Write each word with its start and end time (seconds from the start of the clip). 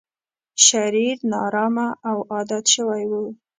شرير، 0.65 1.17
نا 1.29 1.37
ارامه 1.47 1.87
او 2.09 2.17
عادت 2.33 2.65
شوی 2.73 3.03
و. 3.09 3.13